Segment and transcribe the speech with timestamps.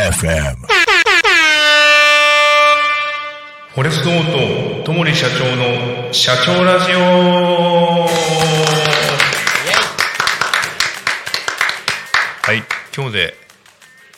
[0.00, 0.56] FM
[3.72, 6.98] フォレストオート、ともり社長の社長ラジオ。
[12.42, 12.62] はい、
[12.94, 13.34] 今日で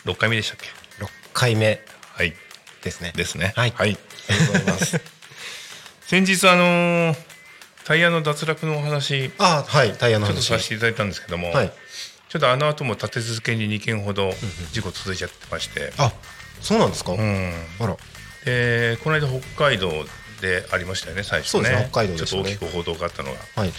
[0.05, 1.81] 6回目でしたっけ？6回目
[2.15, 2.35] はい、
[2.83, 3.13] ですね。
[3.15, 3.53] ですね。
[3.55, 3.71] はい。
[3.77, 3.97] はい。
[4.29, 5.01] ありがとうございます。
[6.09, 7.32] 先日あのー
[7.85, 11.73] タイヤの脱落のお話、ちあはいタイヤのょっと話させていただいたんですけども、はい。
[12.29, 14.33] ちょっとあの後も立て続けに2件ほど
[14.73, 16.13] 事故続いちゃってまして、あ
[16.61, 17.53] そうなんですか、うん。
[17.81, 17.97] あら。
[18.45, 19.91] で、この間北海道
[20.41, 21.51] でありましたよね、最初ね。
[21.51, 22.19] そうですね北海道ね。
[22.21, 23.39] ちょっと大きく報道があったのが。
[23.57, 23.73] はい。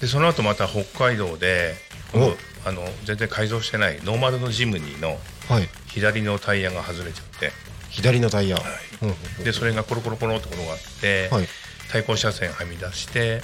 [0.00, 1.74] でその後また北海道で
[2.14, 2.34] お。
[2.62, 5.18] あの全然改造してないノーマルのジムニーの
[5.48, 5.68] はい。
[5.86, 7.52] 左のタイヤが外れちゃって。
[7.90, 8.58] 左のタイヤ、
[9.02, 11.48] うんうんうんでそれがコロコロコロって転がって、はい
[11.90, 13.42] 対向車線はみ出して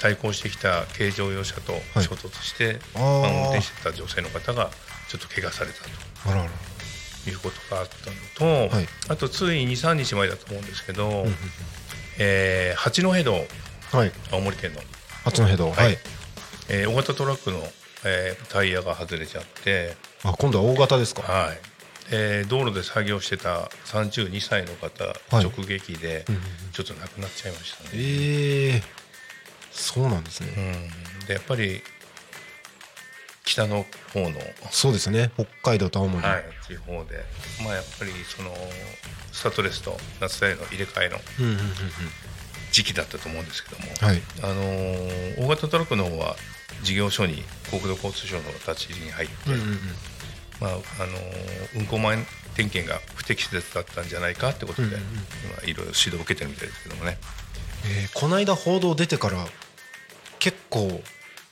[0.00, 3.02] 対向してきた軽乗用車とはい衝突して、あー。
[3.22, 4.70] まあ運転してた女性の方が
[5.08, 6.50] ちょっと怪我されたあらあら。
[7.24, 8.86] ということがあったのと、はい。
[9.08, 11.26] あとつい23日前だと思うんですけど、
[12.18, 13.46] えー八戸道
[13.92, 14.12] はい。
[14.30, 14.80] 青森県の、
[15.24, 15.70] 八戸道。
[15.70, 15.98] はい、
[16.68, 17.58] えー大型トラックの、
[18.04, 19.96] えータイヤが外れちゃって。
[20.22, 21.22] あ今度は大型ですか？
[21.22, 21.58] はい、
[22.10, 25.44] えー道路で作業してた32歳の方、はい。
[25.44, 26.24] 直撃で
[26.72, 27.90] ちょっと亡くなっちゃいましたね。
[27.94, 28.82] ええ
[29.72, 30.48] そうなんですね、
[31.20, 31.82] うん、でやっぱり
[33.44, 34.40] 北の方の、
[34.70, 35.30] そうですね。
[35.34, 37.24] 北海道と青森、はい、地方で、
[37.62, 38.52] まあ、やっぱりその
[39.32, 41.18] スタッドレスと夏タイヤの入れ替えの
[42.72, 44.22] 時期だったと思うんですけども、はい。
[44.42, 46.36] あのー大型トラックの方は
[46.82, 49.78] 事業所に国土交通省の立ち入りに入って、うんうんうん
[50.60, 52.16] まああのー運行前
[52.54, 55.02] 点検が不適切だったんじゃないかってことで、うんうんうん。
[55.04, 57.18] 今いろいろ指導を受けてるみたいですけどもね。
[57.84, 59.46] えーこの間報道出てから
[60.38, 61.02] 結構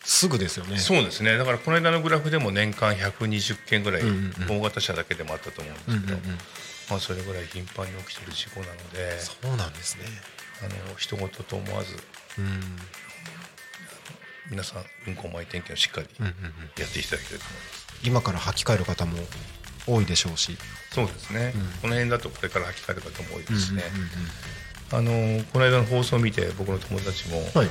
[0.05, 0.78] すぐですよね。
[0.78, 1.36] そうですね。
[1.36, 4.02] だからこの間のグラフでも年間120件ぐらい
[4.48, 6.18] 大型車だけでもあったと思うんですけど、
[6.90, 10.05] まあ、それぐらい頻繁に起きてる事故なのでそうなんですね。
[10.62, 11.96] あの人事と思わず
[12.39, 12.61] うん。
[14.50, 16.33] 皆さん運行前点検をしっかりやっ
[16.90, 17.93] ていただきたいと思います。
[18.05, 19.17] 今から履き替える方も
[19.87, 20.57] 多いでしょうし。
[20.92, 21.63] そうですね、うん。
[21.83, 23.83] この辺だとこれから履き替える方も多いですしね、
[24.92, 27.70] あのこの間の放送を見て僕の友達も、はい。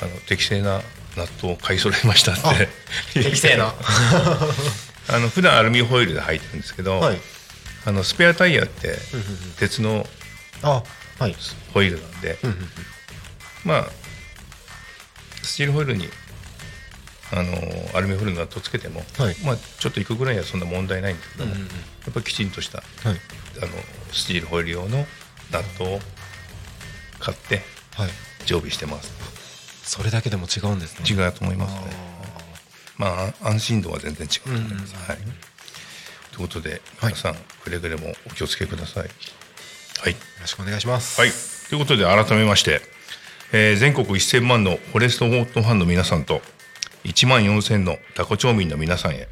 [0.00, 0.80] あの適正な
[1.16, 2.42] ナットを買い揃えましたって。
[2.46, 2.54] あ
[3.14, 3.74] 適正な。
[5.10, 7.20] あの普段アルミホイルで履いてるんですけど、はい。
[7.86, 8.98] あのスペアタイヤって
[9.58, 10.06] 鉄の
[11.72, 12.38] ホイールなんで、
[13.64, 13.88] まあ
[15.42, 16.08] スチールホイールに
[17.30, 17.52] あの
[17.94, 19.36] アルミホイールのナットをつけても、はい。
[19.44, 21.68] まあ、ちょっといくぐらいはそんな問題ないんですけども、うんうんうん。
[21.68, 21.74] や
[22.10, 22.86] っぱりきちんとしたはい。
[23.62, 23.72] あの
[24.12, 25.06] スチールホイール用の
[25.50, 26.00] ナットを
[27.18, 27.62] 買って
[27.94, 28.10] はい。
[28.46, 29.12] 常備してます。
[29.84, 31.04] それだけでも違うんですね。
[31.08, 31.80] 違うと思いますね。
[32.96, 35.18] まあ安心度は全然違うと思います、うんうんはい。
[36.32, 37.12] ということではい。
[37.12, 39.10] 皆さんくれぐれもお気をつけください。
[40.00, 41.20] はい、よろしくお願いします。
[41.20, 41.30] はい、
[41.68, 42.80] ということで改めまして、
[43.52, 46.40] えー全国1000万のフォレストウォートファンの皆さんと
[47.04, 49.28] 1万4000のタコ町民の皆さんへ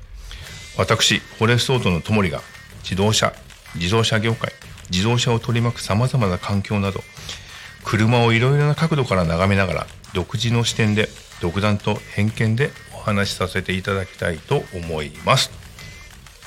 [0.79, 2.41] 私フォレストオートのともりが
[2.83, 3.33] 自動車
[3.75, 4.53] 自動車業界
[4.91, 7.01] 自動車を取り巻くさまざまな環境など
[7.85, 11.09] 車をいろいろな角度から眺めながら独自の視点で
[11.41, 15.51] 独断と偏見でお話しさせていただきたいと思います。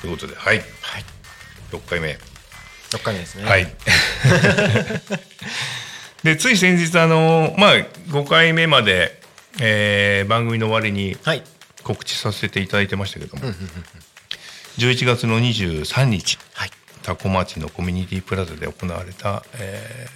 [0.00, 0.66] ということではい、はい。
[1.70, 2.18] 6回目。
[2.90, 3.44] 6回目ですね。
[3.44, 3.72] はい。
[6.24, 9.19] でつい先日あのまあ5回目まで、
[9.60, 11.42] えー番組の終わりにはい。
[11.82, 13.42] 告知させていただいてましたけども、
[14.78, 16.70] 11月の23日はい。
[17.02, 20.06] タコ町のコミュニティプラザで行われた、え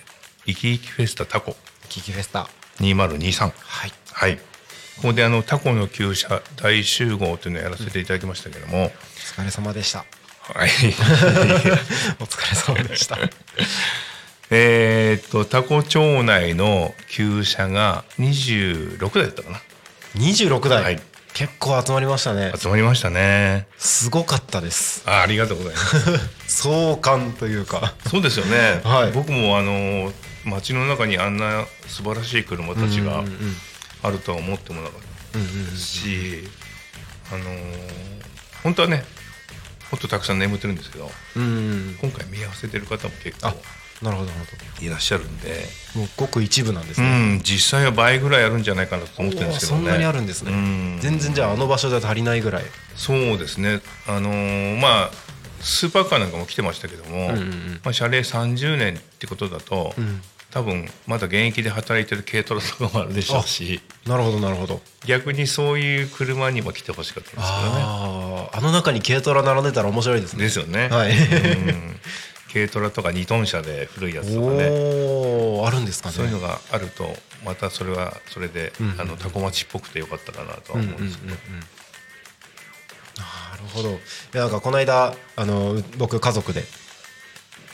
[0.46, 1.56] ー、イキイキフェスタタコ。
[1.88, 2.48] キキフェスタ。
[2.80, 3.92] 2023はい。
[4.12, 4.36] はい。
[4.36, 10.04] ここであのタコの厩舎大集合というのをやらせていただきましたけども、お疲れ様でした。
[10.40, 10.68] はい。
[12.20, 13.18] お疲れ様でした
[14.50, 19.60] えーっとタコ町内の厩舎が26台だったかな。
[20.16, 21.00] 26台、はい。
[21.32, 22.52] 結構集まりましたね。
[22.56, 23.66] 集まりましたね。
[23.76, 25.02] すごかったです。
[25.06, 26.30] あありがとうございます。
[26.46, 27.94] 壮観というか。
[28.08, 29.12] そうですよね、はい。
[29.12, 30.12] 僕もあの
[30.44, 33.24] 街の中にあんな素晴らしい車たちが
[34.02, 35.00] あるとは思ってもなかっ
[35.32, 36.48] たうんうんうんし、
[37.32, 37.58] あのー
[38.62, 39.04] 本当はね
[39.90, 41.98] もっとたくさん眠ってるんですけどうんうん。
[42.00, 43.54] 今回見合わせてる方も結構あ
[44.02, 50.98] なるほどなるほいらっしゃるんで、どもうごく一部なんですうね、ん、実際は倍ぐらいあるんじゃないかなと思ってるんですけどねそんなにあるんですね、うん。
[51.00, 52.64] 全然じゃああの場所じゃ足りないぐらい。
[52.96, 53.80] そうですね。
[54.06, 55.10] あのーまあ
[55.60, 57.80] スーパーカーなんかも来てましたけども、うんうんうん。
[57.82, 60.20] まあ、車齢30年ってことだと、ん。
[60.50, 64.80] 多分まだ現役で働いてる軽トラとかもあるでしょうしなるほどなるほど。
[65.04, 67.82] 逆にそういう車にも来てほしかったですけどね。
[67.82, 70.44] あああの中に軽トラ並んでたら面白いですね。
[70.44, 71.12] ですよね、はい。
[71.12, 71.96] うん
[72.54, 74.64] 軽トラとか2トン車で古いやつとかね。
[75.66, 76.14] あるんですかね。
[76.14, 77.14] そういうのがあると
[77.44, 78.94] またそれはそれで、うん。
[78.98, 81.08] あのタコ町っぽくてよかったかなとはうんうんうんうん思うん。
[81.08, 81.36] ですけど、な
[83.58, 83.90] るほど。
[83.90, 83.92] い
[84.34, 86.64] やなんかこの間あの僕家族で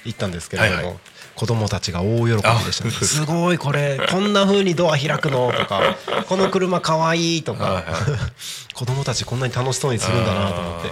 [0.05, 0.97] 行ったんですけれども、はいはい。
[1.37, 2.35] 子供たちが大喜び
[2.67, 3.25] でした、ね、あす。
[3.25, 5.53] ごいこれこんな風にドア開くの？
[5.53, 5.97] とか
[6.29, 7.39] この車かわい？
[7.39, 7.85] いとはいか
[8.75, 10.91] 子供たちこんなに楽しそうにするんだなと思って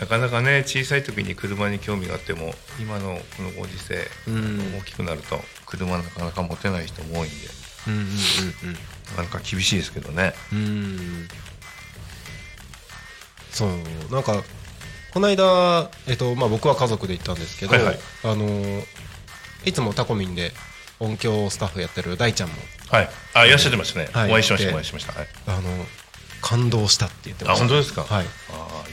[0.00, 4.78] なかなかね小さい時に車に興味があっても今のこのご時世、うん。
[4.78, 7.36] 大きくなると車なかなか持てない人も多いんで。
[7.88, 8.06] うんうん
[9.10, 10.34] なかなか厳しいですけどね。
[10.52, 11.28] うんうんうん。
[13.52, 14.12] そう。
[14.12, 14.42] なんか
[15.12, 17.98] この間、えっとまあ、僕は家族で行ったんですけど、はいはい。
[18.24, 18.82] あの
[19.64, 20.52] いつもタコミンで
[20.98, 22.54] 音響スタッフやってる大ちゃんも。
[22.90, 23.08] はい。
[23.34, 24.30] あいらっしゃってましたね、はい。
[24.30, 25.12] お会いしましたでお会いしました。
[25.12, 25.28] はい。
[25.46, 25.86] あの
[26.48, 27.64] 感動したって言ってました。
[27.64, 28.02] あ本当ですか？
[28.02, 28.26] はい。
[28.52, 28.84] あ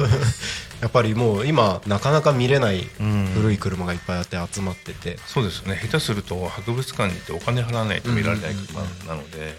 [0.80, 3.30] やっぱりもう今なかなか見れないうん。
[3.34, 5.78] 古い車がいっぱいあって集まってて、ーそうですね。
[5.82, 9.56] 下手すると博物館に行ってお金払わないと見られない車なので、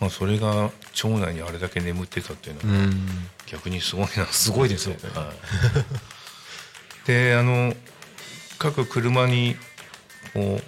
[0.00, 3.28] まあ、それが町内にあれだけ眠ってたっていうのはうん。
[3.46, 4.26] 逆にすごいな。
[4.26, 5.00] すごいですよね。
[5.14, 5.30] は
[7.04, 7.74] い、 であの
[8.58, 9.56] 各車に
[10.32, 10.64] こう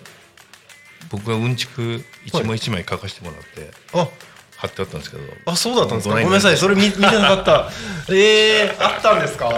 [1.11, 4.09] 僕がうんちく一枚一枚書かせてもらってあ
[4.56, 6.14] 貼ってあったんですけど、あそうだったんですか？
[6.14, 6.56] ごめんなさい。
[6.56, 7.70] それ見見てなかった。
[8.12, 9.50] ええあったんですか？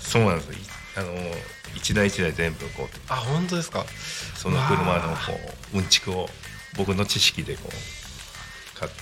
[0.00, 0.50] そうなんです
[0.96, 1.08] あの
[1.74, 3.84] 一台一台全部こうあ本当ですか？
[4.36, 5.40] その車のこ
[5.74, 6.28] ううんちくを
[6.76, 8.98] 僕の知識でこう買って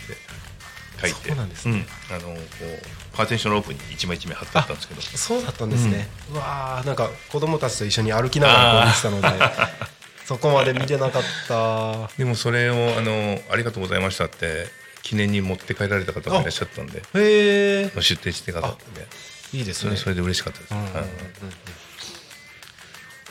[1.00, 1.29] 書いて。
[1.29, 1.78] そうなんですね。
[1.78, 1.87] ん。
[2.11, 5.02] あのこうパーテンションロープに一枚一枚貼ってあったんですけど。
[5.02, 9.55] そうだったんですね、うわーなんか子供たちと一緒に歩きながらこう見てたので
[10.26, 12.08] そこまで見てなかった。
[12.17, 14.69] でもそれをあの「ありがとうございました」って
[15.02, 17.90] 記念に持って帰られた方がいらっしゃったんでへえ。
[18.00, 19.06] 出店してくださってね。
[19.52, 19.96] いいですね。
[19.96, 21.04] それで嬉しかったです、うんうんうんはい。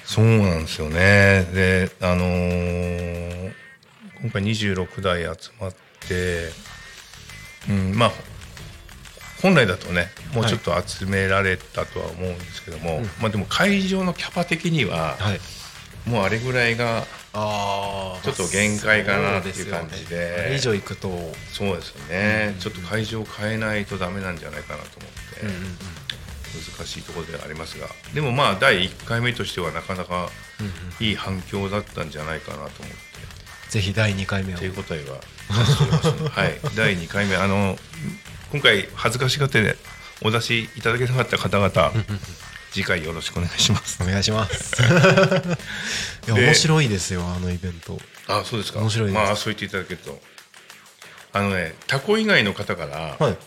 [0.05, 1.47] そうなんですよね。
[1.53, 3.53] であのー
[4.21, 5.73] 今回26台集まっ
[6.07, 6.49] て、
[7.67, 8.11] うん、まあ
[9.41, 15.39] 本来だとねもうちょっと集められたとは思うんですけども、まあでも会場のキャパ的にははい。
[16.09, 20.35] もうあれぐらいがあちょっと限界かなっていう感じで。
[20.47, 21.09] あれ以上行くと、
[21.51, 25.41] そうですよね、ちょっと会場を変えないとダメなんじゃないかなと思って、
[26.77, 27.87] 難しいところではありますが。
[28.13, 30.29] でもまあ第1回目としてはなかなか
[30.99, 32.91] いい反響だったんじゃないかなと思って。
[33.69, 34.57] ぜひ第2回目を。
[34.57, 36.27] 手応えは感じてますね。
[36.29, 36.59] はい。
[36.75, 37.79] 第2回目あの
[38.51, 39.77] 今回恥ずかしがって
[40.21, 41.93] お出しいただけなかった方々
[42.71, 44.01] 次回よろしくお願いします。
[44.01, 44.81] お願いします。
[44.81, 44.85] い
[46.29, 47.99] やで面白いですよあのイベント。
[48.27, 48.79] あそうですか。
[48.79, 49.15] 面白いです。
[49.15, 50.21] まあそう言っていただけると。
[51.33, 53.37] あのねタコ以外の方から、はい。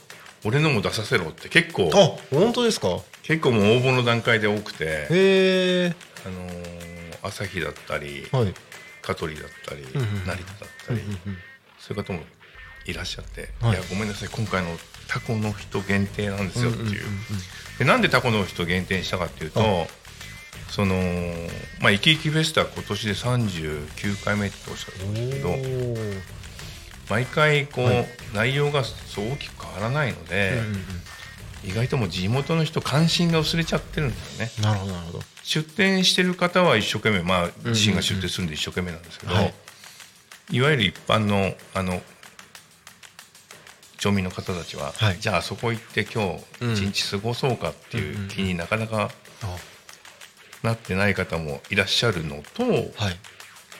[0.44, 2.98] 俺のも出させろって結構あ本当ですか？
[3.22, 5.94] 結構もう応募の段階で多くてへえ
[6.26, 6.74] あのー
[7.22, 8.54] 朝日だったり、はい。
[9.00, 11.00] 香取だったり、んうん成田だったり、
[11.78, 12.22] そういう方も
[12.86, 13.72] いらっしゃって、はい。
[13.72, 14.78] い、やごめんなさい今回の
[15.08, 17.18] タコの人限定なんですよっていう,、うんうんうんうん
[17.78, 19.86] でなんでタコの人限定にしたかっていうと、
[20.68, 20.94] その
[21.80, 26.34] まあ生き生きフェスタ今年で39回目っておっしゃってましたけど
[27.08, 28.06] 毎回こう、はい。
[28.34, 30.76] 内容がそう大きく変わらないので、うんうんう
[31.68, 31.70] ん。
[31.70, 34.52] 意外ともう地元の人関心が薄れちゃってるんですよね。
[34.62, 35.24] なるほどなるほど。
[35.42, 39.54] 出店してる方は一生懸命まあ自身が出店するんで一生懸命なんですけど、はい。
[40.50, 42.02] い、わゆる一般のあの
[44.04, 45.18] 町民の方たちは、はい。
[45.18, 49.10] じゃああそこ行って今うん日一日過ごそうかっていう気になかなか
[49.42, 49.56] あ
[50.62, 53.16] なってない方もいらっしゃるのとはい。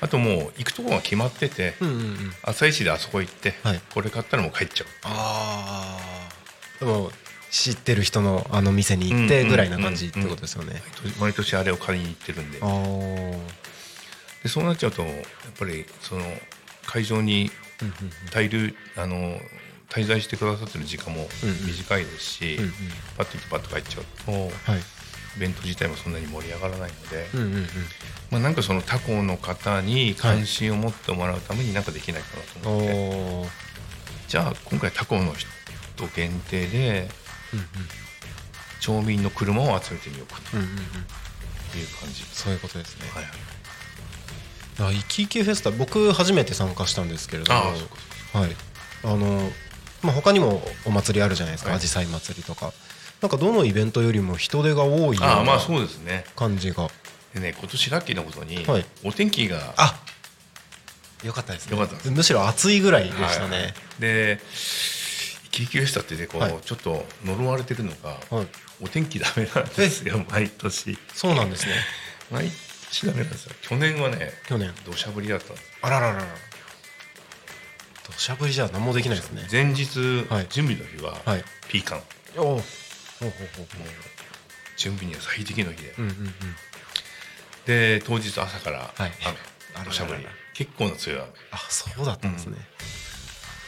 [0.01, 2.17] あともう行くとこが決まってて、うんうんうん。
[2.43, 3.81] 朝一であそこ行って、はい。
[3.93, 4.87] これ買ったらもう帰っちゃう。
[5.03, 5.99] あ
[6.81, 6.85] あ。
[6.85, 7.11] でも
[7.51, 10.83] 知ってる人のあの店に行ってぐらいな感じってことですよね。
[10.83, 12.61] 毎年毎年あれを買いに行ってるんで。
[14.43, 15.13] でそうなっちゃうとやっ
[15.59, 16.23] ぱりその
[16.87, 17.51] 会場に
[18.31, 19.39] 滞留あの
[19.95, 21.29] 滞在してくださってる時間も
[21.67, 22.73] 短いですし、うんうん。
[23.17, 24.81] パッと行ってパッと帰っちゃうとはい。
[25.37, 27.67] イベント自体もそんなに盛り上がらないので、うんうんうん。
[28.31, 33.49] まあ、なんかその他校の方に関心を持ってもらうために何かできないかなと思って、おー。
[34.29, 35.49] じゃあ今回他校の人
[36.17, 37.09] 限定で
[37.53, 37.67] うんうん。
[38.81, 40.77] 町民の車を集めてみようかとうんうんうん。
[40.77, 40.87] いう。
[42.33, 43.09] そういうことですね。
[43.15, 43.25] はい
[44.77, 47.61] あイキイキフェスタ僕初めて参加したんですけれども。
[47.61, 48.57] はい。
[49.05, 49.53] あの
[50.05, 51.79] まあ他にもお祭りあるじゃないですかはい。
[51.79, 52.73] あじさい祭りとか。
[53.21, 56.25] なんかどのイベントよりも人手が多いようなああまあそうですね。
[56.37, 56.89] 感じが。
[57.33, 58.85] でね今年ラッキーなことに、はい。
[59.03, 59.99] お天気があ
[61.25, 61.79] よかったですね。
[61.79, 64.41] よかったむしろ暑いぐらいでしたね、はいで
[65.51, 66.55] 「キキエスタ」ってねこう、はい。
[66.63, 68.47] ちょっと呪われてるのが、はい。
[68.83, 70.99] お天気ダメなんですよ毎年。
[71.15, 71.73] そうなんですね。
[72.31, 72.51] 毎
[72.91, 73.53] 年ダメなんですよ。
[73.63, 74.75] 去年はね去年。
[74.85, 75.71] 土砂降りだったんです。
[75.81, 76.25] あらららら
[78.17, 79.47] 土砂降りじゃ何もできないですね。
[79.51, 80.47] 前日、はい。
[80.49, 81.45] 準備の日は、はい。
[81.69, 82.03] ピーカン。
[82.37, 82.59] おおほう
[83.21, 83.67] ほうほう
[84.77, 86.35] 準備には最適の日で、うんうんうん。
[87.67, 89.13] で当日朝からはい。
[89.77, 91.29] 雨、土砂降りあららら結構な強い雨。
[91.53, 92.57] あそうだったんですね、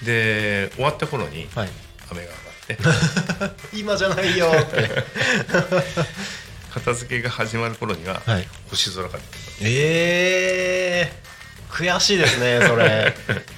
[0.05, 1.69] で終わった頃にはい。
[2.11, 2.29] 雨が
[2.69, 3.59] 上がって。
[3.77, 4.53] 今じゃないよ。
[4.53, 4.91] っ て
[6.75, 8.49] 片付けが始まる頃にははい。
[8.71, 9.27] 星空が出て
[9.63, 11.23] ええ
[11.71, 13.15] 悔しいですねそれ。
[13.27, 13.35] た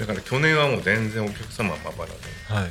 [0.00, 2.70] だから去年はもう全然お客様はまばらではいはい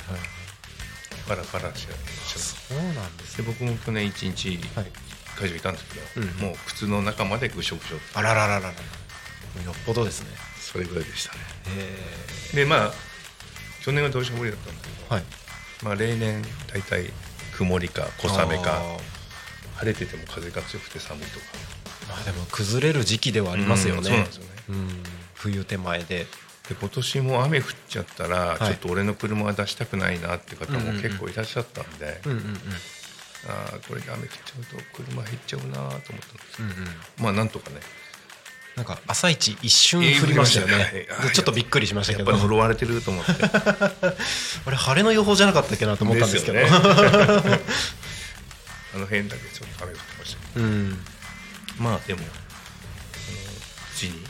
[1.30, 1.94] バラバラして
[2.38, 4.92] そうなんですで僕も去年一日はい。
[5.40, 8.74] 会場いたんですけど、うんもう靴の中までぐしょぐしょあらららららよ
[9.72, 10.28] っぽどですね。
[10.60, 11.40] それぐらいでしたね。
[12.54, 12.92] へでまあ
[13.82, 15.24] 去年は土砂降りだったんだけど、えはい。
[15.84, 17.12] まあ、例年大体
[17.54, 18.82] 曇りか小雨か
[19.78, 21.46] 晴れてても風が強くて寒いとか。
[22.10, 24.00] まあでも崩れる時期ではありますよね。
[24.00, 24.50] うんそうなんですよね。
[24.70, 25.04] うん。
[25.36, 26.28] 冬手前で
[26.70, 28.64] で今年も雨降っちゃったら、い。
[28.64, 32.22] ちょっと俺の車は出したくないなって方も結構いらっしゃったんで、
[33.48, 36.60] あーこれで雨降っちゃうと車減っちゃうなと思ったんです。
[36.60, 36.74] うんうん。
[37.18, 37.78] まあなんとかね。
[38.76, 41.08] なんか朝一一瞬降りましたよね。
[41.34, 43.32] ちょっとびっくりしましたやっぱけどり呪われてると思って。
[43.44, 43.50] あ
[44.70, 46.60] れ晴れの予報じゃなかったっけなと思ったんですけど。
[46.60, 46.68] ね。
[46.74, 46.80] あ
[48.98, 50.66] の辺だけちょっと雨降ってましたけど。
[50.66, 51.04] うん。
[51.80, 52.30] まあでもあの
[53.90, 54.24] 無事に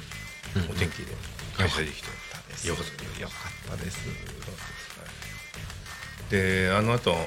[0.69, 1.13] お天気で
[1.57, 2.07] 開催できて
[2.67, 3.19] よかったです。
[3.21, 3.33] よか
[3.71, 3.99] ったです
[6.29, 7.25] であの後あの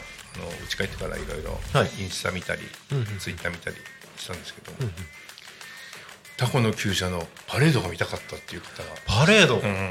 [0.64, 2.02] 家帰ってからいろいろはい。
[2.02, 2.62] インスタ見たり、
[2.92, 3.04] うんうん。
[3.18, 3.76] ツイッター見たり
[4.16, 4.72] したんですけど、
[6.36, 9.90] タコの厩舎のパレードが見たかったっていう方が、パレード、うん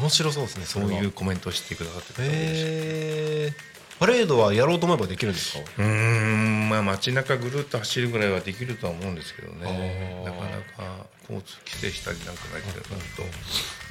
[0.00, 3.52] 面白そうですねそういううコメントをしてくださってたんで
[4.00, 5.60] パレードはやろうと思えばできるんですか？
[5.78, 10.22] うーんまあ街中ぐるっと走るぐらいはできるとは思うんですけどね。
[10.24, 12.82] なかなか交通規制したりなんかないとなる
[13.16, 13.22] と、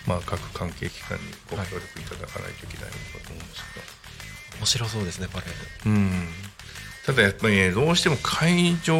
[0.05, 6.27] まあ各関係機関にご協力いただかないといけないのかと思うんですけど、面白そうですねパレーうん。
[7.05, 8.95] ただやっぱりねどうしても会場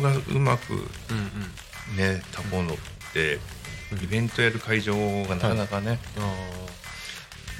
[0.00, 0.82] がうまくドうんう
[1.94, 1.96] ん。
[1.96, 2.76] ねタコのっ
[3.12, 3.38] て
[4.02, 4.94] イベントやる会場
[5.24, 6.20] がなかなかね、あ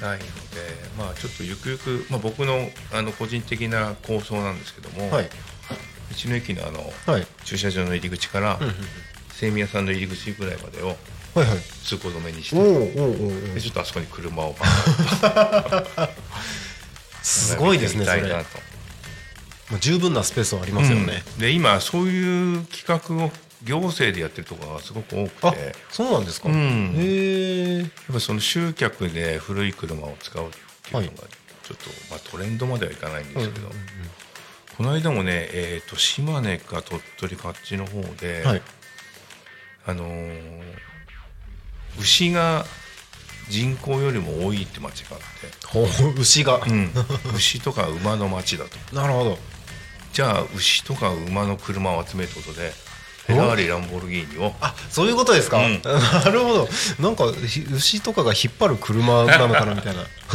[0.01, 0.25] ないので
[0.97, 5.29] まあちょっとゆくゆく、まあ、僕のあの個人的な構想なんですけども、ーはい。
[6.23, 7.27] 道の駅のあのはい。
[7.43, 8.73] 駐車場の入り口からうんうん
[9.35, 11.57] 精さんの入り口ぐらいまでをはいはい。
[11.83, 12.55] 通行止めにして
[13.53, 14.55] でちょっとあそこに車を。
[17.21, 18.21] すごいですねそれ。
[19.71, 21.41] もう十分なスペースはありますよね、うん。
[21.41, 23.31] で今そういう企画を
[23.65, 26.93] 行政でやってるところがすごく多くあてそうなんですか、うん。
[26.95, 31.07] へえやっぱその集客で古い車を使うっていうのが
[31.63, 33.69] ちょっと、まあ、トレンドまではいかないんですけど、
[34.77, 38.61] この間もね、えー、と島根か鳥取かあっちの方で、はい。
[39.87, 40.85] あのー
[41.99, 42.65] 牛が
[43.49, 45.21] 人口よりも多いって町があっ
[45.67, 46.91] ほう牛が、て、うん、
[47.35, 48.77] 牛とか馬の町だと。
[48.95, 49.37] なるほど。
[50.13, 52.73] じゃあ牛とか馬の車を集めることで
[53.27, 54.53] フェラーリランボルギーニを。
[54.61, 55.81] あそういうことですか、うん。
[55.81, 56.69] なるほど。
[56.99, 60.03] なんかひ牛とかが引っ張る車なのかなみたいな。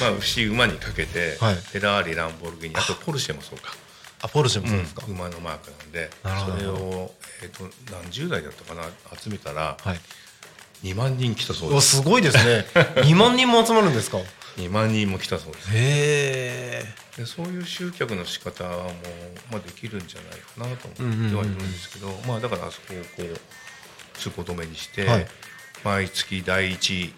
[0.00, 1.54] まあ、牛馬にかけて、はい。
[1.54, 3.72] フェラーリランボルギーニあとポルシェもそうか。
[4.20, 5.14] あポルシェもそうですか、うん。
[5.14, 7.12] 馬のマークなんでそれを、
[7.42, 8.84] えー、と何十代だったかな？
[9.20, 10.00] 集めたらはい。
[10.84, 11.96] 2万人来たそうおです。
[11.96, 12.64] すごいですね。
[13.02, 14.18] 2万人も集まるんですか？
[14.18, 14.24] へ
[14.58, 15.68] 2万人も来たそうです。
[15.72, 16.84] え。
[17.16, 18.70] でそういう集客の仕方も、
[19.50, 25.26] まあ、できるんじゃないかなと思ってはいるんですけど、まあ、だからあそこをこう通行止めにして、はい。
[25.84, 27.12] 毎月第1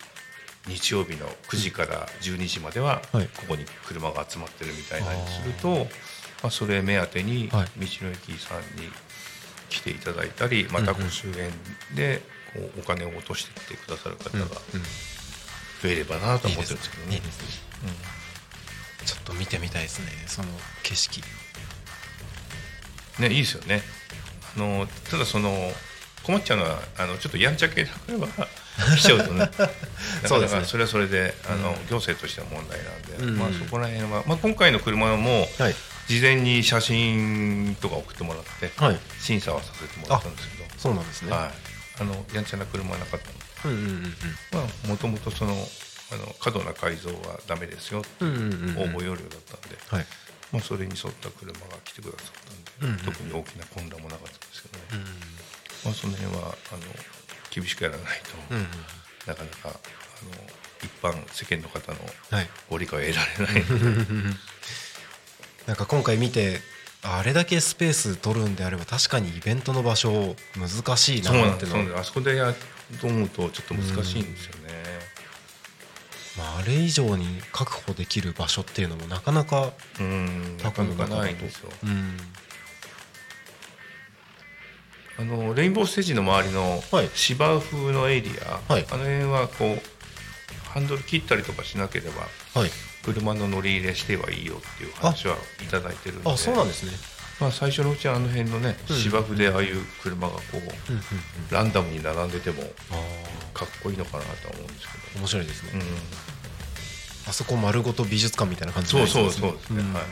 [0.66, 3.28] 日曜日の9時から12時までははい。
[3.28, 5.87] ここに車が集まってるみたいなにすると、
[6.42, 7.68] まあ、それ目当てに道はい。
[7.76, 8.90] の駅さんに
[9.70, 11.49] 来ていただいたり、またご周辺
[11.94, 12.20] で
[12.52, 14.47] こうお金を落としてきてくださる方が
[15.82, 17.14] 増えればなと思ってるんですけどね。
[17.14, 17.90] いいですね。
[19.06, 20.06] ちょっと見てみたいですね。
[20.26, 20.49] その
[20.82, 21.22] 景色。
[23.18, 23.82] ね、いいですよね。
[24.56, 25.72] あのただその
[26.22, 28.46] 困っちゃうのはあのちょっとやんちゃ系な車が
[28.96, 29.50] 来ちゃうとね。
[30.26, 30.64] そうですね。
[30.64, 33.38] それはそれであの、行政としては問題なんで、うん。
[33.38, 35.75] まあ、そこら辺は、まあ、今回の車もはい。
[36.10, 38.99] 事前に写真とか送ってもらって、はい。
[39.20, 43.30] 審査はさせてもらったんですけど、そうなんですね、はい、あのやんちゃな車はなかった
[43.69, 44.14] のでうんうんうん。
[44.52, 45.52] まあもともとその
[46.12, 48.79] あの過度な改造はダメですよっていううんうんうんうん。
[48.97, 50.07] 応募要領だったんで、はい。
[50.52, 55.05] まあ、それに沿った車が来てくださったんで、うんうん特に大きな混乱もなかったんですけどね、
[55.85, 56.83] まあ、その辺はあの
[57.50, 58.07] 厳しくやらない
[58.49, 58.67] と、うんうん
[59.26, 59.75] なかなかあの
[60.83, 61.99] 一般世間の方の
[62.31, 62.49] はい。
[62.71, 63.64] ご理解を得られない。
[65.67, 66.62] なんか今回見て
[67.02, 71.99] あれだけスペース取るんであれば確かにイベントの場所難しいなってそうなんです。
[72.00, 72.55] あそこでやる
[72.99, 74.73] と思うとちょっと難しいんですよね、
[76.37, 81.70] まあ、あれ以上に確保できる場所っていうのもなかなかうんなタコかないんですよ。
[81.85, 82.16] うん。
[85.18, 87.11] あのレインボーステージの周りのはい。
[87.14, 88.30] 芝生のエリ
[88.68, 88.87] ア、はい。
[88.90, 92.23] あの辺はこうハンドル切ったりとかしなければ
[92.61, 92.70] はい。
[93.04, 96.30] 車の乗り入れしてはいいよっていう話はいただいてるんで。
[96.30, 96.92] あそうなんですね
[97.40, 98.97] まあ、最初のうちはあの辺のねうん。
[98.97, 105.82] 芝生でああいう車がこうランダムに並んでてもあかっこいいのかなとは思うんですあ面白いですね、
[107.28, 109.92] あそこ丸ごと美術館みたいな感じそうそうになりですそうですね、ん。
[109.94, 110.04] はい。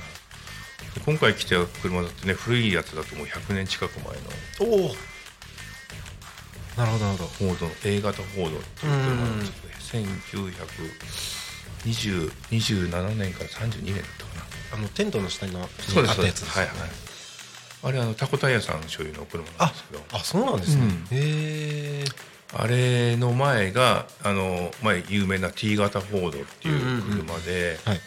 [0.95, 4.95] で今回来た車だってね古いやつだともう100年近く前のおお
[6.77, 7.31] なるほどなるほど。
[7.31, 10.13] フォードの A 型フォードっていう車なんですけど、
[12.29, 14.45] 1927年から32年だったかな。
[14.75, 16.59] あのテントの下にあそうですったやつです。
[16.59, 17.08] はいはい
[17.83, 20.03] あれあのタコタイヤさん所有の車なんあですけど。
[20.13, 20.91] あそうなんですね、うん。
[20.91, 22.05] へえ。
[22.55, 28.01] あれの前があの前有名な T 型フォードっていう車で、はい。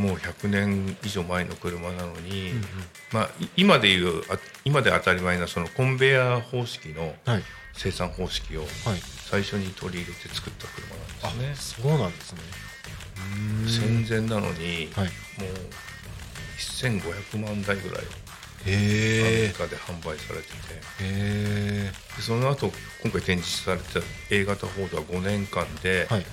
[0.00, 2.64] もう100年以上前の車なのに、うんうん。
[3.12, 7.42] まあ、い今でいうあ今で当たり前なそのコンベヤー方式のはい。
[7.74, 8.68] 生産方式をはい。
[9.30, 11.84] 最初に取り入れて作った車あなんですね。
[11.84, 12.40] そうなんですね。
[13.66, 15.06] 戦前なのに、はい。
[15.06, 15.58] もう
[16.58, 18.04] 1500万台ぐらい
[18.64, 20.54] アメへえリカで販売されてて。
[21.00, 22.72] へでその後
[23.02, 24.00] 今回展示された
[24.30, 26.26] A 型フォードは5年間でえはい。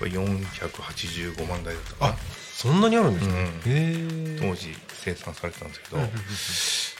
[0.00, 2.16] 485万台だったかな、あ
[2.54, 4.36] そんなにあるんですね、うん。
[4.40, 6.20] 当時生産されてたんですけど、うんうんうん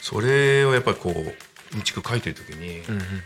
[0.02, 3.22] それをやっぱりこううんちく書いてる時に、うんうんうん。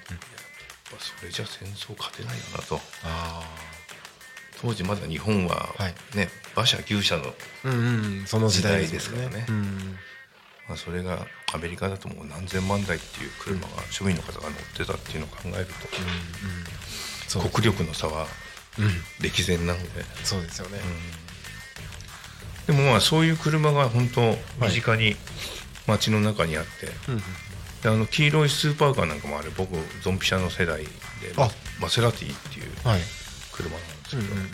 [0.98, 2.80] それじゃ戦争勝てないよなと。
[3.04, 3.42] あ
[4.60, 5.94] 当時まだ日本ははい。
[6.16, 7.34] ね、馬車牛車の、
[8.48, 9.46] 時代ですからね。
[9.48, 9.98] うん
[10.68, 15.66] まあ、それがアメリカだともう何千万台っていう車が庶民の方が乗ってたっていうのを考える
[17.28, 18.26] そうと国力の差は
[18.78, 18.90] うん。
[19.20, 19.88] 歴然なので、
[20.24, 20.78] そうですよね、
[22.66, 25.16] でもまあそういう車が本当身近に
[25.86, 27.20] 街の中にあって、うんうん。
[27.82, 29.70] であの黄色いスーパーカーなんかもあれ僕
[30.02, 30.90] ゾンピシャの世代で
[31.36, 31.50] あ。
[31.80, 33.00] マセラティっていうはい。
[33.52, 34.48] 車なんですけど、うんうんうん。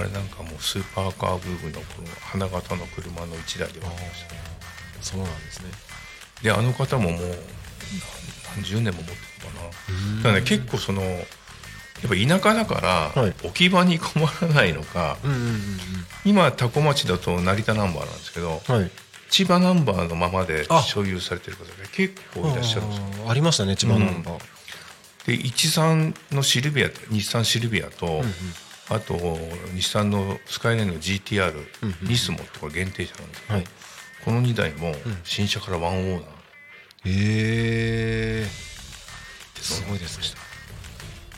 [0.00, 4.49] あれなんかもうスーパーカーブームのこの花形の車の一台でございました
[5.00, 5.70] そうなんですね。
[6.42, 7.28] であの方ももう何
[8.56, 9.16] 何十年も持ってる
[9.54, 10.16] のかな。
[10.18, 11.22] だからね結構そのやっ
[12.08, 12.80] ぱ田舎だか
[13.14, 13.34] らはい。
[13.44, 15.56] 置き場に困らないのか、うんうんうん
[16.24, 18.90] 今多古町だと成田ナンバーなんですけどうんはい。
[19.30, 20.82] 千葉ナンバーのままであ。
[20.82, 23.30] 所有されてる方が結構いらっしゃるんですよ。
[23.30, 24.38] ありましたね千葉ナンバー、
[25.26, 28.26] で13のシルビア日産シルビアと、うんうん。
[28.90, 29.38] あと
[29.72, 33.64] 日産のスカイレーンの GTR、うんうんニスモってこれ限定車なんですけど、はい
[34.24, 34.94] この2台もん。
[35.24, 36.22] 新車からワンオーナー。
[37.06, 38.46] へえ
[39.60, 40.24] すごいですね。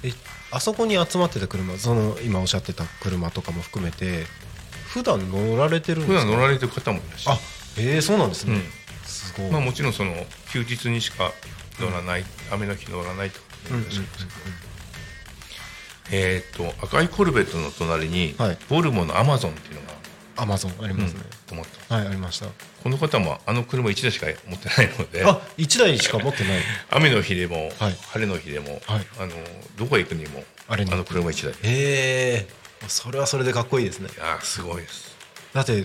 [0.05, 0.13] え
[0.51, 4.25] あそこに集まってた車その今おっしゃってた車とかも含めて
[4.87, 6.31] 普段乗られてるん普ですか？
[6.31, 7.41] 段乗られてる方もいらっしゃある
[7.79, 8.63] えー、そうなんですね、うん。
[9.07, 10.13] すごい、まあ、もちろんその
[10.53, 11.33] 休日にしか
[11.81, 14.41] 乗らない、雨の日乗らないとかうんうんうんいらっしゃるんですけど、
[16.11, 18.59] えーっと赤いコルベットの隣に、はい。
[18.69, 19.93] ボルボのアマゾンっていうのが、
[20.37, 22.47] アマゾンありますね、止まってますはいありました。
[22.83, 25.25] この方もあの車1台しか持ってないので。
[25.25, 26.63] あ一1台しか持ってない。
[26.91, 27.97] 雨の日でも、はい。
[28.13, 29.07] 晴れの日でも、はい。
[29.19, 29.33] あの
[29.77, 30.91] どこへ行くにもあれに。
[30.91, 31.53] の車1台。
[31.53, 32.47] いへえ。
[32.89, 34.09] それはそれでかっこいいですね。
[34.19, 35.15] やーすごいです。
[35.53, 35.85] だって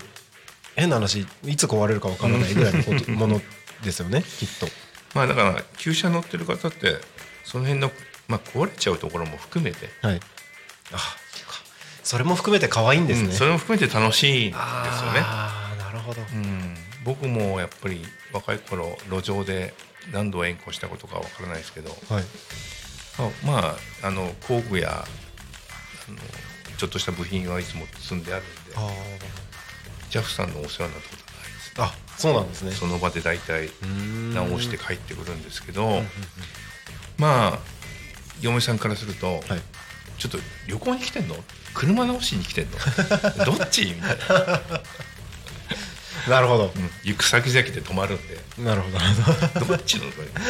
[0.76, 3.40] 変な話いつ壊れるかわからないぐらいのこと もの
[3.82, 4.68] ですよねきっと。
[5.14, 7.00] まあだから旧車乗ってる方って
[7.44, 7.90] その辺の、
[8.28, 10.20] まあ、壊れちゃうところも含めて、はい。
[10.92, 11.16] あ
[12.08, 15.20] それも含めて可愛いんですね、うんそれも含めて楽しいんですよね。
[15.20, 19.74] ああなるほど、うん、僕もやっぱり若い頃路上で
[20.10, 22.24] 何度縁故したことかわからないですけど、はい。
[23.44, 26.16] まあ、まああの工具やあの
[26.78, 28.52] ちょっとした部品はいつも積んであるんで。
[28.74, 28.90] あ
[30.08, 31.72] JAF さんのお世話になったことはないです。
[31.76, 32.72] ーあそうなんですね。
[32.72, 34.32] その場で大体ん。
[34.32, 36.00] 直して帰ってくるんですけど。
[37.18, 37.58] まあ
[38.40, 39.42] 嫁さんからすると、はい
[40.18, 41.36] ちょっと旅行に来てんの？
[41.74, 42.76] 車直しに来てんの？
[43.46, 43.84] どっち？
[43.84, 44.18] みたい
[46.28, 46.90] な、なるほど、うん。
[47.04, 48.38] 行く先々で泊まるんで。
[48.58, 48.98] なるほど。
[48.98, 50.04] なるほどどっちの？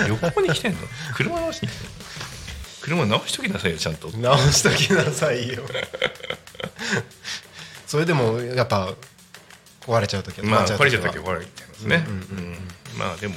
[0.09, 0.79] 旅行に来てんの？
[1.15, 1.93] 車直しに来てんの？
[2.81, 4.09] 車直しときなさいよちゃんと。
[4.17, 5.63] 直しときなさいよ。
[7.87, 8.95] それでもやっぱ
[9.83, 12.07] 壊れちゃう時はまあ壊れちゃった時は壊れちゃいますね。
[12.97, 13.35] まあでも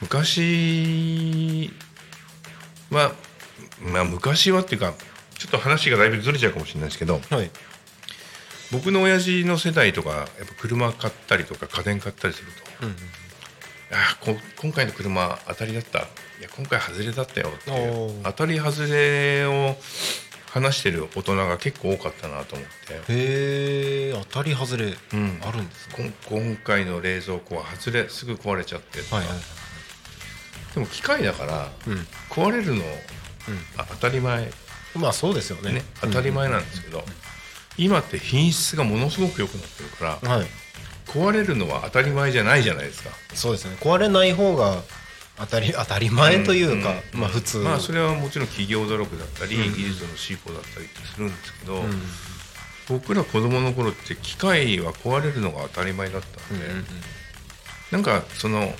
[0.00, 1.70] 昔
[2.90, 3.12] はまあ
[3.80, 4.94] 昔はっていうか
[5.38, 7.50] ちょっと話がだいぶずれちゃうかもしれないですけどはい。
[8.70, 12.48] 僕の親父の世代とかやっぱ車買ったりとか家電買ったりする
[12.80, 12.96] と、うん
[13.94, 15.98] あこ今回の車当たりだった。
[15.98, 16.02] い
[16.40, 19.76] や今回外れだったよっていう当たり外れを
[20.50, 22.94] 話してる大人が結構多かったなと思って。
[22.94, 25.40] へえ当たり外れうん。
[25.42, 29.44] あるんですね、こん今回の冷蔵庫は外れすぐ壊れちゃってとか、はいはいはい。
[30.74, 32.06] でも機械だからうん。
[32.30, 32.82] 壊れるの
[33.76, 34.50] あ当たり前。
[34.94, 35.72] まあそうですよね。
[35.72, 37.04] ね当たり前なんですけど、
[37.76, 40.46] 今って品質がものすごく良くなってるからはい。
[41.06, 43.10] 壊れるのは当たり前じゃないじゃないですか。
[43.34, 43.76] そうですね。
[43.80, 44.82] 壊れない方が
[45.38, 47.58] 当たり当たり前というか、うんまあ普通。
[47.58, 52.02] まあそれはもちろん企業努力だったり、うん技術の進歩だったりってするんですけど、うん
[52.88, 56.84] 僕ら子供の頃って機械は壊れるのが当たり前だったんで、うんうん
[57.92, 58.72] なんかその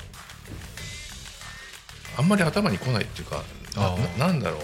[2.16, 3.42] あんまり頭に来ないっていうかな
[3.76, 4.60] あーななんだろう。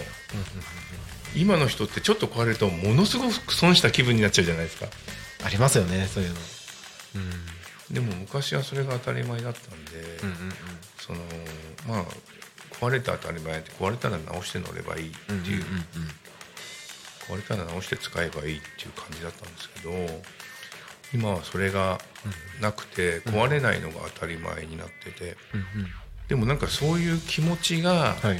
[1.35, 4.87] 今の人ってちょっと壊れるとものすごく損した気分になっちゃうじゃないですか。
[5.43, 6.35] ありますよねそういうの。
[7.91, 10.53] でも昔はそれが当たり前だったんで、うんうんうん。
[10.97, 11.19] その
[11.87, 12.05] まあ
[12.79, 15.63] 壊れて当たり前って壊れたら直して乗ればいいっていう,、
[17.27, 20.21] 壊れたら直して使えばいいっていう感じだったんですけど
[21.13, 21.99] 今はそれが
[22.61, 25.37] なくて壊れないのが当たり前になってて。
[25.53, 25.91] うんうん。
[26.27, 28.39] でもなんかそういう気持ちがはい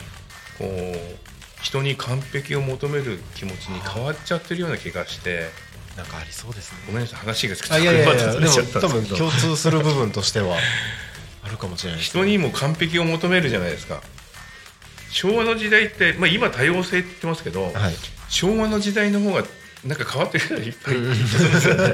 [1.61, 5.49] 人に完璧を求める気持ちに変わっちゃってるような気がして
[5.97, 6.77] なんかありそうですね。
[6.87, 8.45] ごめんなさい話がちょっとあいやいやいやでも
[8.81, 10.57] 多分共通する部分としては
[11.43, 14.01] あるかもしれないです人にも完璧を求めるじゃないですか。
[15.11, 17.73] 昭和の時代って、まあ、今多様性って言ってますけど、はい。
[18.29, 19.43] 昭和の時代の方が
[19.83, 21.15] なんか変わってるいっぱいいるんで
[21.61, 21.89] すよね。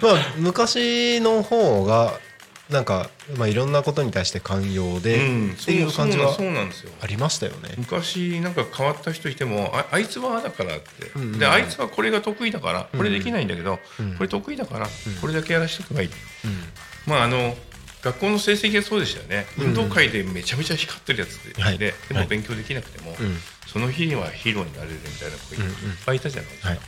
[0.00, 2.20] まあ昔の方が
[2.70, 5.56] なんか、まあ、いろんなことに対して寛容で、うん。
[5.60, 6.92] っていう感じはそうなんですよ。
[7.00, 7.70] ありましたよね。
[7.76, 14.14] 昔なんか変わった人いてもああいつはだからって、うんうんであいつはこれが得意だからこれできないんだけど、うん。
[14.14, 14.88] これ得意だから
[15.20, 16.10] これだけやらしとけばいい、う。
[16.10, 16.12] ん。
[17.06, 17.56] まああの
[18.02, 19.64] 学校の成績がそうでしたよね、うん。
[19.66, 21.78] 運動会でめちゃめちゃ光ってるやつで,、はい。
[21.78, 23.36] でも勉強できなくても、うん。
[23.66, 26.78] その日にはヒーローになれるみたいな子いっうんうんぱいいたじゃないですか、はい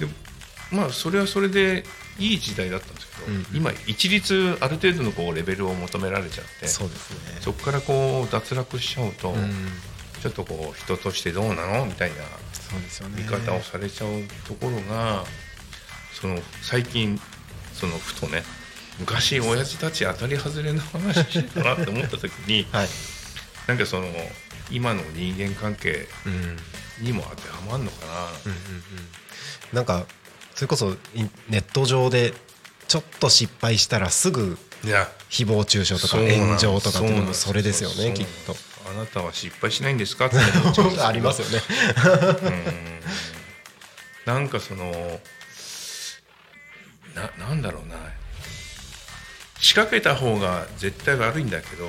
[0.00, 0.06] で
[0.72, 1.84] まあそれはそれで
[2.18, 3.46] いい時代だったんですうんうん。
[3.54, 7.38] 今一律ある程度のこうレベルを求められちゃってそうですね。
[7.40, 9.68] そこからこう脱落しちゃうと、うん。
[10.20, 11.86] ちょっとこう人としてどうなの？
[11.86, 12.16] みたいな
[13.16, 15.24] 見方をされちゃうところが
[16.12, 17.20] その最近
[17.72, 18.42] そのふとね
[19.00, 22.88] 昔親父たち当たり外れの話してたなって思った時に はい。
[23.66, 24.06] なんかその
[24.70, 26.32] 今の人間関係うん。
[26.32, 26.56] うんうん
[27.00, 28.12] にも当てはまるのかな、
[28.46, 28.56] うん
[29.72, 30.04] なんか
[30.54, 30.94] それこそ
[31.48, 32.34] ネット上で
[32.92, 34.58] ちょっと失敗したらすぐ
[35.30, 38.54] 誹謗中傷とか炎上とかっていうのもそれですよねきっと。
[38.86, 40.26] あなたは失敗しないんですか？
[40.26, 40.36] って。
[41.00, 41.62] ありますよね。
[44.26, 44.34] うん。
[44.34, 45.20] なんかその
[47.14, 47.96] ななんだろうな。
[49.58, 51.88] 仕掛けた方が絶対悪いんだけど、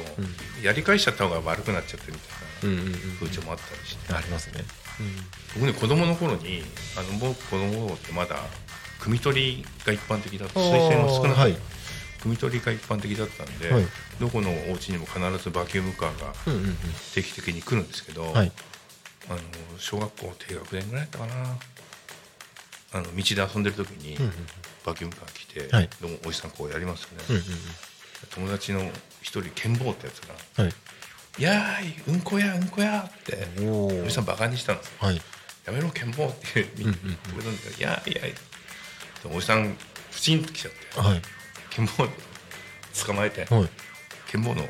[0.62, 2.28] やり返しちゃった方が悪くなっちゃってるみた
[2.68, 4.64] いなうんうんうん風潮もあったりして、ありますね。
[5.56, 6.64] 僕ね子供の頃に
[6.96, 8.38] あの僕子供の頃ってまだ
[9.04, 10.60] 汲み取りが一般的だった。
[10.60, 11.52] 水性の少なはい。
[11.52, 11.56] い
[12.22, 13.86] 汲み取りが一般的だったんで、はい。
[14.20, 16.76] どこのお家にも必ずバキュームカーがうんうんうん。
[17.14, 18.52] 定期的に来るんですけど、はい。
[19.30, 19.40] あの
[19.78, 21.58] 小学校低学年ぐらいだったかな。
[22.94, 24.32] あの道で遊んでる時にうんうん
[24.86, 25.90] バキュームカー来て、はい。
[26.02, 27.44] どうもおじさんこうやりますよね、うんうん
[28.34, 28.80] 友達の
[29.22, 30.74] 一人剣坊ってやつがうんはい
[31.44, 35.22] 「やーいうんこやうんこや」っておじさんバカにしたんですよはい
[35.66, 37.16] やめろ剣坊ってみんなうんうん。
[37.16, 38.38] 止めたんだけど「やーいやい」で
[39.30, 39.76] おじさん
[40.12, 41.00] プチンときちゃって。
[41.00, 41.22] はい。
[41.70, 41.92] 剣坊
[43.06, 43.70] 捕まえてはい。
[44.28, 44.62] 剣坊の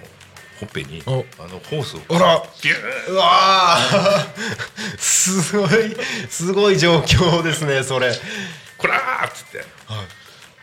[0.59, 1.11] ほっぺにあ。
[1.11, 1.23] おの
[1.59, 2.01] ホースを。
[2.09, 2.43] あら。
[2.63, 4.97] ビューうわー。
[4.97, 5.69] すごい
[6.29, 8.07] すごい状況ですねそれ。
[8.07, 8.17] はい
[8.83, 9.63] こらーっつって。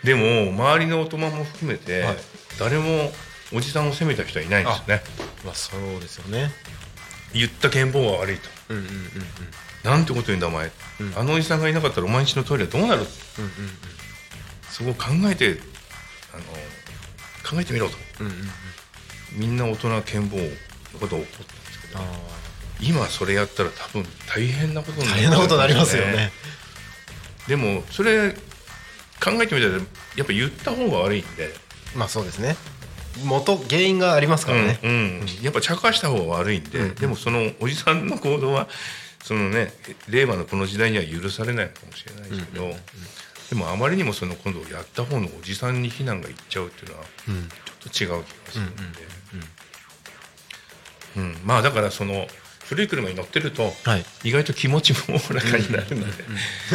[0.04, 2.16] でも周りの大人も含めて、はい。
[2.58, 3.10] 誰も
[3.52, 5.02] おじさんを責めた人はいないんですよね。
[5.44, 6.52] まあそうですよね。
[7.32, 8.48] 言った剣坊は悪いと。
[8.68, 9.00] うんうんうんうん
[9.84, 10.70] なんてこと言うんだお前、ん。
[11.16, 13.02] あのおじさんがいなかったらお前んちのトイレはどうなる？
[13.02, 13.10] うんうん
[14.70, 15.60] そこを考えて
[16.32, 16.42] あの
[17.48, 17.96] 考えてみろと。
[18.20, 18.48] うんうんうん。
[19.32, 20.44] みんな大人は剣坊の
[21.00, 22.02] ことを怒ったんですけどあ
[22.80, 25.10] 今それやったら多分大変なことになる。
[25.10, 26.30] ー大変なことになりますよね。
[27.48, 28.32] でもそれ
[29.22, 31.52] 考えてみたらやっぱ言った方が悪いんで。
[31.96, 32.56] まあそうですね。
[33.24, 34.78] 元原因がありますからね。
[34.82, 35.26] うんうん。
[35.42, 36.94] やっぱ茶化した方が悪いんで、うん。
[36.94, 38.68] でもそのおじさんの行動は
[39.22, 39.72] そのね
[40.08, 42.70] 令和のこの時代には許されないかもしれないですけど、
[43.50, 47.48] でもあまりにもその今度やった方のおじさんに非難がいっちゃうっていうのはうん。
[47.80, 48.82] ちょっと違う気がするんで、
[51.16, 52.26] うん、まあだからその
[52.66, 54.04] 古い車に乗ってると、はい。
[54.22, 56.24] 意外と気持ちもおおらかになるので、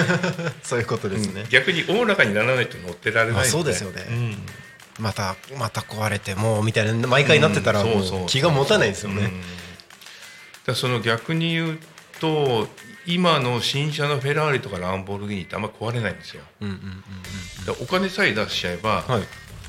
[0.62, 3.48] そういうことですね、逆におおらかにならないと乗ってられないので。
[3.48, 4.06] あそうですよね。
[4.10, 4.38] うん。
[5.00, 7.86] またまた壊れてもうみたいな毎回なってたら
[8.28, 9.42] 気が持たないですよね、うん。
[10.66, 11.80] だその逆に言う
[12.20, 12.68] と
[13.06, 16.44] 今の新車のフェラーリとかランボルギーニってあんま壊れないんですよ。
[16.62, 19.24] うんうんうんうんだからお金さえ出しちゃえばはい。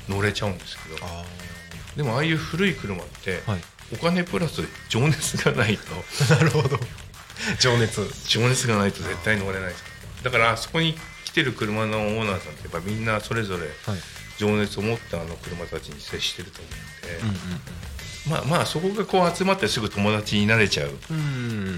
[0.09, 1.25] 乗れちゃうんですけど、あ
[1.97, 3.61] でもああいう古い車って、はい。
[3.93, 5.83] お金プラス情熱がないと。
[6.33, 6.79] あ なるほど。
[7.59, 8.07] 情熱。
[8.27, 9.83] 情熱がないと絶対乗れないです。
[10.23, 14.01] だからあそこに来てる車のオーナーさんってやっぱみんなそれぞれはい。
[14.37, 17.37] 情熱を持ってあの車たちに接してると思うんで、
[17.96, 17.96] う
[18.29, 20.89] まあまあそこがこう集まってすぐ友達になれちゃう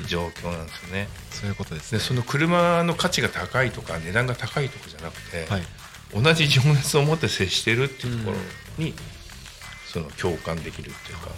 [0.07, 1.07] 状況なんですよね。
[1.31, 1.99] そういうことですね。
[1.99, 5.63] でその車の価値が高いとか値段が高いとかじゃなくて、はい。
[6.13, 8.93] 同じ情熱を持って接してるっていうところに、
[9.91, 11.29] その共感できるっていうか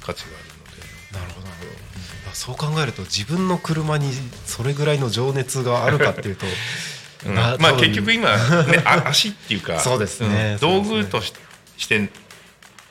[0.00, 1.20] 価値があるので。
[1.20, 4.10] なるほどなるほど、あそう考えると自分の車に
[4.46, 6.46] それぐらいの情熱があるかっていうと
[7.26, 7.34] うん。
[7.34, 8.36] まあ結局今、
[8.66, 10.56] ね、あ足っていうか そうですね。
[10.60, 11.32] 道具とし
[11.76, 12.10] して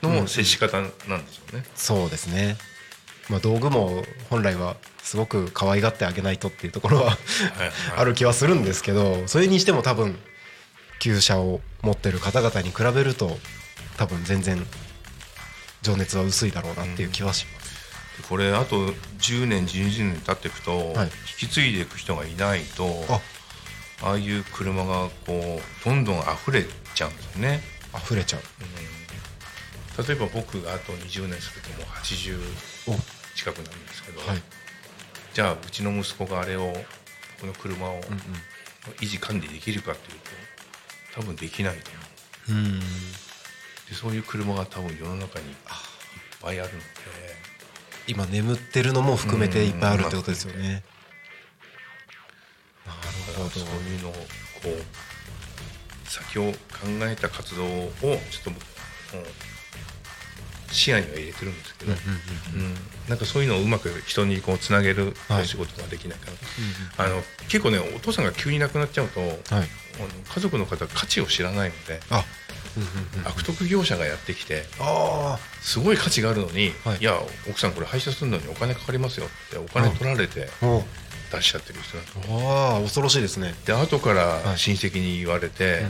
[0.02, 0.90] の接し方なん
[1.24, 1.64] でしょうね。
[1.74, 2.56] そうですね。
[3.28, 7.16] まあ道具も本来はすごく可愛がってあげないとっていうところは
[7.96, 10.18] ある気はするんですけどそれにしても多分
[10.98, 13.38] 旧車を持ってる方々に比べると
[13.96, 14.66] 多分全然
[15.82, 21.06] 情熱は薄いだろうなっていう気はします、これあと10年12年経っていくと、はい。
[21.42, 23.20] 引き継いでいく人がいないとあ。
[24.02, 27.60] ああいう車がこうどんどん溢れちゃうんですよね。
[27.94, 28.40] 溢れちゃう
[30.06, 32.38] 例えば僕があと20年するともう80
[32.88, 33.20] お。
[33.34, 34.42] 近くなるんですけど、はい。
[35.32, 36.72] じゃあうちの息子があれを
[37.40, 38.00] この車をうん
[38.98, 40.18] 維持管理できるかっていう
[41.14, 41.90] と多分できないと
[42.50, 42.78] 思う。
[42.78, 42.80] う
[43.88, 45.54] でそういう車が多分世の中にいっ
[46.40, 46.84] ぱいあるので
[48.06, 50.82] 今眠ってるのも含めていっぱいあるってことですよね。
[52.86, 54.18] なるほそうどいうのをこ
[54.66, 56.56] う先を考
[57.02, 58.60] えた活動をちょっともう
[60.70, 62.74] 視野には入れてるんですけど、うん
[63.08, 65.42] なんかそういうのをうまく人にこうつなげるはい。
[65.42, 66.30] お仕事ができないか
[66.98, 69.30] な、あの結構ねお父さんが急に亡くなっちゃうと、はい。
[69.50, 69.64] あの
[70.32, 72.24] 家族の方価値を知らないので、あ。
[72.76, 72.88] うんうん
[73.24, 76.98] うん悪徳業者がやってきてあすごい価値があるのに、はい。
[77.00, 80.48] い、や奥さんこれ廃車するのにお金かかりますよってお金取られて
[81.32, 81.98] 出しちゃってる人
[82.32, 83.54] ああ恐ろしいですね。
[83.66, 84.58] で後からはい。
[84.58, 85.82] 親戚に言われて、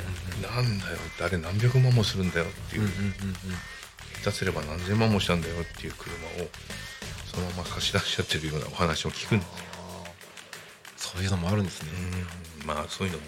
[0.42, 2.88] なんだよってあれ何百万もするんだよっていう、
[4.22, 6.48] 下手すれば何千万もしたんだよっていう車を
[7.26, 9.54] そのまま貸し出しちゃってるようなお話を聞くんですよ、
[10.96, 11.88] そういうのもあるんですね。
[12.60, 12.66] うん。
[12.66, 13.24] まあそういうのも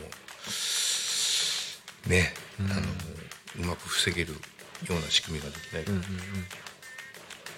[2.07, 4.39] ね、あのうまく防げるよ
[4.91, 6.05] うな仕組みができないと、うんうん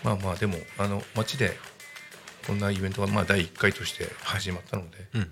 [0.02, 1.56] まあまあでもあの街で
[2.46, 5.28] こんなイベントがまあ第1回として始まったので、うんうん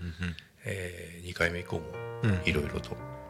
[0.65, 1.83] え2回目以降も
[2.23, 3.22] うんいろいろと、あの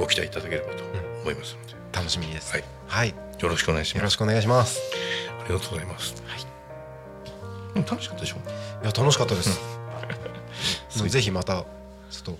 [0.00, 0.82] ご期待いただければと
[1.22, 2.52] 思いますので、楽しみです。
[2.52, 2.64] はい。
[2.88, 3.14] はい。
[3.38, 3.96] よろしくお願いします。
[3.98, 4.80] よろしくお願いします。
[5.28, 6.14] ありがとうございます、
[7.74, 8.36] でも楽しかったでしょ？
[8.82, 9.60] いや楽しかったです。
[11.08, 11.64] ぜひまたちょ
[12.20, 12.38] っと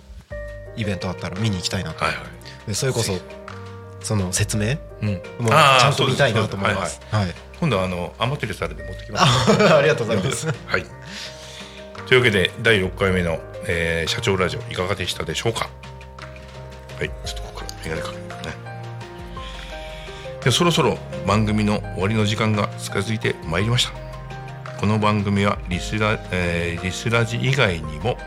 [0.75, 2.03] イベントあったら見に行きたいなと。
[2.03, 2.67] はいはい。
[2.67, 3.13] でそれこそ
[4.01, 5.09] その説明うん。
[5.09, 6.95] もうちゃんと見たいなと思います。
[6.95, 9.63] そうですはい今度はあの余ってるサルで持ってきます。
[9.73, 10.47] あありがとうございます。
[10.47, 10.85] はい。
[12.07, 15.69] というわけで第6回目の、えー社長ラジオいかがでしたでしょうか？
[16.97, 17.09] はい。
[17.25, 17.40] ちょっと
[17.83, 18.55] 眼鏡かけるね
[20.43, 23.93] でそろそろ番組の終わりの時間が近づいてまいりました
[24.79, 28.17] この番組はリスラ、えーリスラジ以外にも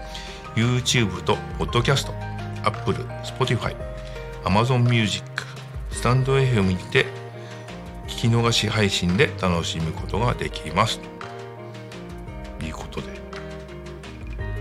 [0.55, 2.13] YouTube と Podcast、
[2.65, 3.75] Apple、Spotify、
[4.45, 5.25] Amazon Music、
[5.91, 7.07] スタンド FM にて
[8.07, 11.01] 聞き逃し配信で楽しむことができます。
[12.61, 13.09] ということで、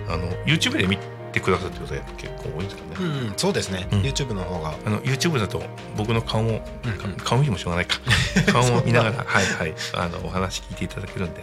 [0.09, 0.97] あの YouTube で見
[1.33, 2.95] てくださってる方やっぱ結構多いですかね。
[2.99, 3.87] うんそうですね。
[3.91, 4.01] うん。
[4.01, 4.75] YouTube の方が。
[4.85, 5.61] あの YouTube だと
[5.97, 7.97] 僕の顔も、うん顔見てもしょうがないか。
[8.51, 9.73] 顔を見ながらはいはい。
[9.93, 11.41] あのお話聞いていただけるんで。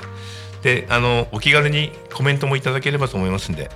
[0.63, 3.71] であのお気軽にコメントもいただければと思いますんで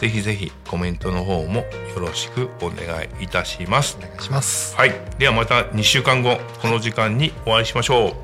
[0.00, 1.66] ぜひぜひコメントの方もよ
[2.00, 2.86] ろしくお願
[3.20, 3.98] いいたします。
[4.00, 4.74] お願いします。
[4.76, 4.94] はい。
[5.18, 8.14] ではまた2週間後この時間にお会いしましょう、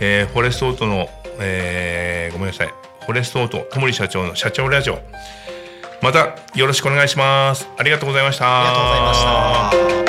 [0.00, 2.74] えーフォレストオートの、えーごめんなさい。
[3.06, 4.98] フォレストオート小森社長の社長ラジオ
[6.02, 7.68] またよろしくお願いします。
[7.76, 8.46] ありがとうございました。
[8.46, 9.22] ありがとうございまし
[9.94, 10.08] た。